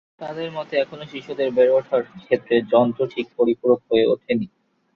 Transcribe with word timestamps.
তাঁদের 0.21 0.49
মতে, 0.51 0.73
এখনো 0.77 1.03
শিশুদের 1.05 1.49
বেড়ে 1.51 1.73
ওঠার 1.73 2.01
ক্ষেত্রে 2.19 2.55
যন্ত্র 2.71 3.01
ঠিক 3.07 3.27
পরিপূরক 3.37 3.79
হয়ে 3.89 4.05
ওঠেনি। 4.05 4.47